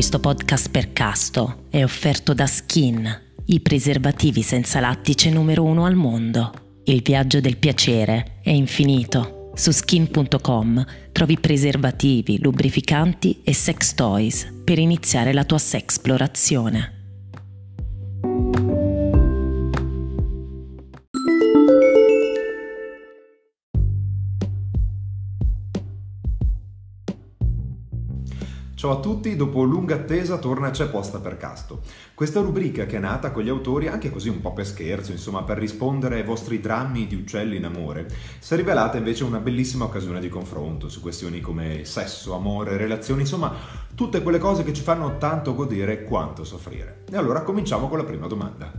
Questo 0.00 0.18
podcast 0.18 0.70
per 0.70 0.94
casto 0.94 1.66
è 1.68 1.84
offerto 1.84 2.32
da 2.32 2.46
Skin, 2.46 3.20
i 3.44 3.60
preservativi 3.60 4.40
senza 4.40 4.80
lattice 4.80 5.28
numero 5.28 5.62
uno 5.62 5.84
al 5.84 5.94
mondo. 5.94 6.78
Il 6.84 7.02
viaggio 7.02 7.38
del 7.42 7.58
piacere 7.58 8.38
è 8.42 8.48
infinito. 8.48 9.50
Su 9.54 9.70
skin.com 9.70 10.86
trovi 11.12 11.38
preservativi, 11.38 12.40
lubrificanti 12.40 13.42
e 13.44 13.52
sex 13.52 13.92
toys 13.92 14.50
per 14.64 14.78
iniziare 14.78 15.34
la 15.34 15.44
tua 15.44 15.58
sexplorazione. 15.58 16.99
Ciao 28.80 28.92
a 28.92 29.00
tutti, 29.00 29.36
dopo 29.36 29.62
lunga 29.62 29.96
attesa 29.96 30.38
torna 30.38 30.70
C'è 30.70 30.88
posta 30.88 31.18
per 31.18 31.36
casto. 31.36 31.82
Questa 32.14 32.40
rubrica 32.40 32.86
che 32.86 32.96
è 32.96 32.98
nata 32.98 33.30
con 33.30 33.42
gli 33.42 33.50
autori 33.50 33.88
anche 33.88 34.08
così 34.08 34.30
un 34.30 34.40
po' 34.40 34.54
per 34.54 34.66
scherzo, 34.66 35.12
insomma 35.12 35.42
per 35.42 35.58
rispondere 35.58 36.14
ai 36.14 36.22
vostri 36.22 36.60
drammi 36.60 37.06
di 37.06 37.14
uccelli 37.14 37.58
in 37.58 37.66
amore, 37.66 38.08
si 38.38 38.54
è 38.54 38.56
rivelata 38.56 38.96
invece 38.96 39.24
una 39.24 39.38
bellissima 39.38 39.84
occasione 39.84 40.18
di 40.18 40.30
confronto 40.30 40.88
su 40.88 41.02
questioni 41.02 41.42
come 41.42 41.84
sesso, 41.84 42.34
amore, 42.34 42.78
relazioni, 42.78 43.20
insomma 43.20 43.52
tutte 43.94 44.22
quelle 44.22 44.38
cose 44.38 44.64
che 44.64 44.72
ci 44.72 44.80
fanno 44.80 45.18
tanto 45.18 45.54
godere 45.54 46.04
quanto 46.04 46.42
soffrire. 46.42 47.02
E 47.12 47.18
allora 47.18 47.42
cominciamo 47.42 47.86
con 47.86 47.98
la 47.98 48.04
prima 48.04 48.28
domanda. 48.28 48.72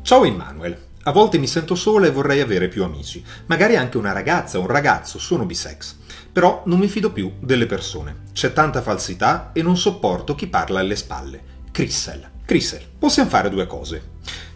Ciao 0.00 0.24
Immanuel. 0.24 0.91
A 1.04 1.10
volte 1.10 1.36
mi 1.36 1.48
sento 1.48 1.74
sola 1.74 2.06
e 2.06 2.12
vorrei 2.12 2.40
avere 2.40 2.68
più 2.68 2.84
amici. 2.84 3.24
Magari 3.46 3.74
anche 3.74 3.96
una 3.96 4.12
ragazza 4.12 4.58
o 4.58 4.60
un 4.60 4.68
ragazzo, 4.68 5.18
sono 5.18 5.44
bisex. 5.44 5.96
Però 6.30 6.62
non 6.66 6.78
mi 6.78 6.86
fido 6.86 7.10
più 7.10 7.32
delle 7.40 7.66
persone. 7.66 8.18
C'è 8.32 8.52
tanta 8.52 8.82
falsità 8.82 9.50
e 9.52 9.62
non 9.62 9.76
sopporto 9.76 10.36
chi 10.36 10.46
parla 10.46 10.78
alle 10.78 10.94
spalle. 10.94 11.42
Crissel. 11.72 12.30
Crissel, 12.44 12.86
possiamo 12.96 13.28
fare 13.28 13.50
due 13.50 13.66
cose. 13.66 14.10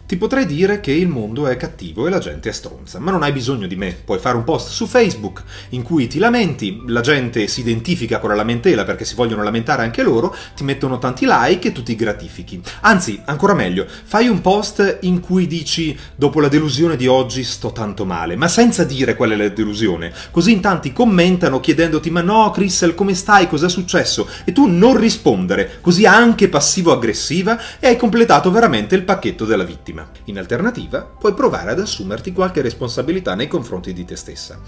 Ti 0.07 0.15
potrei 0.15 0.45
dire 0.45 0.79
che 0.79 0.93
il 0.93 1.09
mondo 1.09 1.47
è 1.47 1.57
cattivo 1.57 2.07
e 2.07 2.09
la 2.09 2.19
gente 2.19 2.47
è 2.47 2.53
stronza, 2.53 2.97
ma 2.97 3.11
non 3.11 3.23
hai 3.23 3.33
bisogno 3.33 3.67
di 3.67 3.75
me. 3.75 3.93
Puoi 4.05 4.19
fare 4.19 4.37
un 4.37 4.45
post 4.45 4.69
su 4.69 4.87
Facebook 4.87 5.43
in 5.71 5.81
cui 5.81 6.07
ti 6.07 6.17
lamenti, 6.17 6.81
la 6.87 7.01
gente 7.01 7.49
si 7.49 7.59
identifica 7.59 8.19
con 8.19 8.29
la 8.29 8.37
lamentela 8.37 8.85
perché 8.85 9.03
si 9.03 9.15
vogliono 9.15 9.43
lamentare 9.43 9.83
anche 9.83 10.03
loro, 10.03 10.33
ti 10.55 10.63
mettono 10.63 10.97
tanti 10.97 11.25
like 11.27 11.67
e 11.67 11.71
tu 11.73 11.83
ti 11.83 11.97
gratifichi. 11.97 12.61
Anzi, 12.83 13.21
ancora 13.25 13.53
meglio, 13.53 13.85
fai 13.85 14.29
un 14.29 14.39
post 14.39 14.99
in 15.01 15.19
cui 15.19 15.45
dici 15.45 15.93
dopo 16.15 16.39
la 16.39 16.47
delusione 16.47 16.95
di 16.95 17.07
oggi 17.07 17.43
sto 17.43 17.73
tanto 17.73 18.05
male, 18.05 18.37
ma 18.37 18.47
senza 18.47 18.85
dire 18.85 19.13
qual 19.13 19.31
è 19.31 19.35
la 19.35 19.49
delusione. 19.49 20.13
Così 20.31 20.53
in 20.53 20.61
tanti 20.61 20.93
commentano 20.93 21.59
chiedendoti 21.59 22.09
ma 22.11 22.21
no 22.21 22.49
Crystal 22.51 22.95
come 22.95 23.13
stai, 23.13 23.49
cos'è 23.49 23.67
successo? 23.67 24.25
E 24.45 24.53
tu 24.53 24.67
non 24.67 24.95
rispondere, 24.95 25.79
così 25.81 26.05
anche 26.05 26.47
passivo-aggressiva 26.47 27.59
e 27.77 27.87
hai 27.87 27.97
completato 27.97 28.49
veramente 28.51 28.95
il 28.95 29.03
pacchetto 29.03 29.43
della 29.43 29.65
vittima 29.65 29.95
prima. 29.97 30.09
In 30.25 30.37
alternativa, 30.37 31.01
puoi 31.01 31.33
provare 31.33 31.71
ad 31.71 31.79
assumerti 31.79 32.31
qualche 32.31 32.61
responsabilità 32.61 33.33
nei 33.33 33.47
confronti 33.47 33.93
di 33.93 34.05
te 34.05 34.15
stessa. 34.15 34.59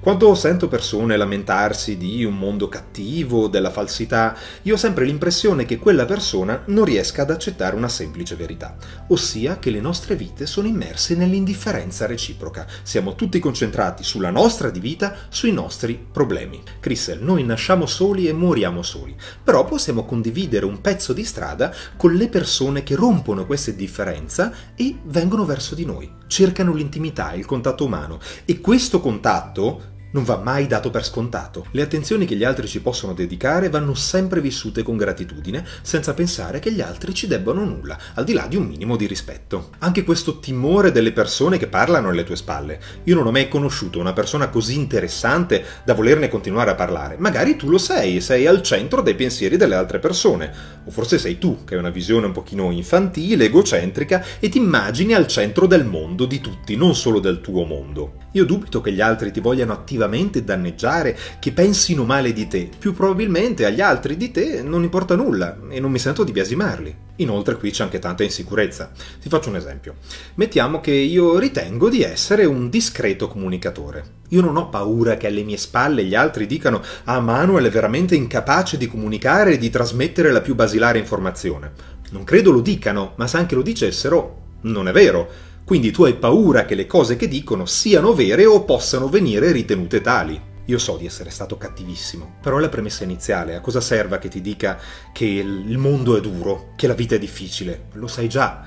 Quando 0.00 0.34
sento 0.34 0.68
persone 0.68 1.16
lamentarsi 1.16 1.96
di 1.96 2.24
un 2.24 2.36
mondo 2.36 2.68
cattivo, 2.68 3.48
della 3.48 3.70
falsità, 3.70 4.36
io 4.62 4.74
ho 4.74 4.76
sempre 4.76 5.06
l'impressione 5.06 5.64
che 5.64 5.78
quella 5.78 6.04
persona 6.04 6.62
non 6.66 6.84
riesca 6.84 7.22
ad 7.22 7.30
accettare 7.30 7.76
una 7.76 7.88
semplice 7.88 8.34
verità, 8.34 8.76
ossia 9.08 9.58
che 9.58 9.70
le 9.70 9.80
nostre 9.80 10.16
vite 10.16 10.46
sono 10.46 10.66
immerse 10.66 11.14
nell'indifferenza 11.14 12.06
reciproca. 12.06 12.66
Siamo 12.82 13.14
tutti 13.14 13.38
concentrati 13.38 14.02
sulla 14.02 14.30
nostra 14.30 14.70
di 14.70 14.80
vita, 14.80 15.14
sui 15.28 15.52
nostri 15.52 16.04
problemi. 16.12 16.62
Crystal, 16.80 17.20
noi 17.20 17.44
nasciamo 17.44 17.86
soli 17.86 18.28
e 18.28 18.32
moriamo 18.32 18.82
soli, 18.82 19.16
però 19.42 19.64
possiamo 19.64 20.04
condividere 20.04 20.66
un 20.66 20.80
pezzo 20.80 21.12
di 21.12 21.24
strada 21.24 21.72
con 21.96 22.14
le 22.14 22.28
persone 22.28 22.82
che 22.82 22.94
rompono 22.94 23.46
questa 23.46 23.70
differenza 23.70 24.52
e 24.76 24.98
vengono 25.04 25.44
verso 25.44 25.74
di 25.74 25.84
noi, 25.84 26.10
cercano 26.26 26.74
l'intimità, 26.74 27.32
il 27.32 27.46
contatto 27.46 27.84
umano. 27.84 28.18
E 28.44 28.60
questo 28.60 29.00
contatto 29.00 29.92
non 30.14 30.24
va 30.24 30.36
mai 30.36 30.66
dato 30.66 30.90
per 30.90 31.04
scontato. 31.04 31.66
Le 31.72 31.82
attenzioni 31.82 32.24
che 32.24 32.36
gli 32.36 32.44
altri 32.44 32.68
ci 32.68 32.80
possono 32.80 33.14
dedicare 33.14 33.68
vanno 33.68 33.94
sempre 33.94 34.40
vissute 34.40 34.82
con 34.82 34.96
gratitudine, 34.96 35.64
senza 35.82 36.14
pensare 36.14 36.60
che 36.60 36.72
gli 36.72 36.80
altri 36.80 37.12
ci 37.12 37.26
debbano 37.26 37.64
nulla, 37.64 37.98
al 38.14 38.24
di 38.24 38.32
là 38.32 38.46
di 38.46 38.56
un 38.56 38.64
minimo 38.64 38.96
di 38.96 39.06
rispetto. 39.06 39.70
Anche 39.78 40.04
questo 40.04 40.38
timore 40.38 40.92
delle 40.92 41.12
persone 41.12 41.58
che 41.58 41.66
parlano 41.66 42.10
alle 42.10 42.22
tue 42.22 42.36
spalle. 42.36 42.80
Io 43.04 43.16
non 43.16 43.26
ho 43.26 43.32
mai 43.32 43.48
conosciuto 43.48 43.98
una 43.98 44.12
persona 44.12 44.48
così 44.48 44.76
interessante 44.76 45.64
da 45.84 45.94
volerne 45.94 46.28
continuare 46.28 46.70
a 46.70 46.76
parlare. 46.76 47.16
Magari 47.18 47.56
tu 47.56 47.68
lo 47.68 47.78
sei 47.78 48.20
sei 48.20 48.46
al 48.46 48.62
centro 48.62 49.02
dei 49.02 49.16
pensieri 49.16 49.56
delle 49.56 49.74
altre 49.74 49.98
persone. 49.98 50.52
O 50.84 50.90
forse 50.92 51.18
sei 51.18 51.38
tu, 51.38 51.64
che 51.64 51.74
hai 51.74 51.80
una 51.80 51.90
visione 51.90 52.26
un 52.26 52.32
pochino 52.32 52.70
infantile, 52.70 53.46
egocentrica 53.46 54.24
e 54.38 54.48
ti 54.48 54.58
immagini 54.58 55.12
al 55.12 55.26
centro 55.26 55.66
del 55.66 55.84
mondo 55.84 56.24
di 56.24 56.40
tutti, 56.40 56.76
non 56.76 56.94
solo 56.94 57.18
del 57.18 57.40
tuo 57.40 57.64
mondo. 57.64 58.22
Io 58.32 58.44
dubito 58.44 58.80
che 58.80 58.92
gli 58.92 59.00
altri 59.00 59.30
ti 59.30 59.40
vogliano 59.40 59.72
attivamente 60.04 60.44
danneggiare, 60.44 61.16
che 61.38 61.52
pensino 61.52 62.04
male 62.04 62.32
di 62.32 62.46
te. 62.46 62.68
Più 62.78 62.94
probabilmente 62.94 63.64
agli 63.64 63.80
altri 63.80 64.16
di 64.16 64.30
te 64.30 64.62
non 64.62 64.82
importa 64.82 65.16
nulla 65.16 65.58
e 65.70 65.80
non 65.80 65.90
mi 65.90 65.98
sento 65.98 66.24
di 66.24 66.32
biasimarli. 66.32 67.02
Inoltre 67.16 67.56
qui 67.56 67.70
c'è 67.70 67.84
anche 67.84 67.98
tanta 67.98 68.22
insicurezza. 68.22 68.90
Ti 69.20 69.28
faccio 69.28 69.48
un 69.48 69.56
esempio. 69.56 69.96
Mettiamo 70.34 70.80
che 70.80 70.92
io 70.92 71.38
ritengo 71.38 71.88
di 71.88 72.02
essere 72.02 72.44
un 72.44 72.68
discreto 72.70 73.28
comunicatore. 73.28 74.22
Io 74.30 74.40
non 74.40 74.56
ho 74.56 74.68
paura 74.68 75.16
che 75.16 75.28
alle 75.28 75.42
mie 75.42 75.56
spalle 75.56 76.04
gli 76.04 76.14
altri 76.14 76.46
dicano 76.46 76.82
ah 77.04 77.20
Manuel 77.20 77.66
è 77.66 77.70
veramente 77.70 78.14
incapace 78.14 78.76
di 78.76 78.88
comunicare 78.88 79.52
e 79.52 79.58
di 79.58 79.70
trasmettere 79.70 80.32
la 80.32 80.40
più 80.40 80.54
basilare 80.54 80.98
informazione. 80.98 81.92
Non 82.10 82.24
credo 82.24 82.50
lo 82.50 82.60
dicano, 82.60 83.12
ma 83.16 83.26
se 83.26 83.36
anche 83.36 83.54
lo 83.54 83.62
dicessero, 83.62 84.42
non 84.62 84.88
è 84.88 84.92
vero 84.92 85.52
quindi 85.64 85.90
tu 85.90 86.04
hai 86.04 86.14
paura 86.14 86.66
che 86.66 86.74
le 86.74 86.86
cose 86.86 87.16
che 87.16 87.26
dicono 87.26 87.64
siano 87.64 88.12
vere 88.12 88.44
o 88.44 88.64
possano 88.64 89.08
venire 89.08 89.50
ritenute 89.50 90.02
tali. 90.02 90.38
Io 90.66 90.78
so 90.78 90.96
di 90.98 91.06
essere 91.06 91.30
stato 91.30 91.56
cattivissimo, 91.56 92.36
però 92.42 92.58
è 92.58 92.60
la 92.60 92.68
premessa 92.68 93.04
iniziale. 93.04 93.54
A 93.54 93.60
cosa 93.60 93.80
serva 93.80 94.18
che 94.18 94.28
ti 94.28 94.42
dica 94.42 94.78
che 95.12 95.24
il 95.24 95.78
mondo 95.78 96.18
è 96.18 96.20
duro, 96.20 96.72
che 96.76 96.86
la 96.86 96.92
vita 96.92 97.14
è 97.14 97.18
difficile? 97.18 97.86
Lo 97.92 98.06
sai 98.06 98.28
già. 98.28 98.62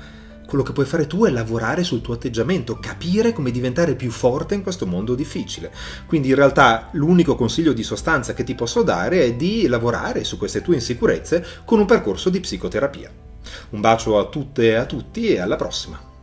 Quello 0.47 0.63
che 0.63 0.72
puoi 0.72 0.85
fare 0.88 1.06
tu 1.06 1.25
è 1.25 1.30
lavorare 1.30 1.84
sul 1.84 2.02
tuo 2.02 2.16
atteggiamento, 2.16 2.80
capire 2.80 3.31
come 3.31 3.52
diventare 3.52 3.96
più 3.96 4.09
forte 4.09 4.56
in 4.56 4.64
questo 4.64 4.88
mondo 4.88 5.14
difficile. 5.14 5.72
Quindi 6.08 6.29
in 6.29 6.35
realtà 6.35 6.90
l'unico 6.94 7.35
consiglio 7.35 7.74
di 7.74 7.84
sostanza 7.84 8.34
che 8.34 8.44
ti 8.44 8.56
posso 8.56 8.81
dare 8.81 9.24
è 9.24 9.34
di 9.34 9.68
lavorare 9.68 10.24
su 10.24 10.38
queste 10.40 10.62
tue 10.62 10.75
insicurezze 10.75 11.46
con 11.64 11.79
un 11.79 11.85
percorso 11.85 12.31
di 12.31 12.40
psicoterapia. 12.40 13.12
Un 13.72 13.81
bacio 13.81 14.18
a 14.18 14.25
tutte 14.25 14.69
e 14.69 14.74
a 14.74 14.85
tutti 14.85 15.28
e 15.28 15.40
alla 15.40 15.58
prossima! 15.58 16.16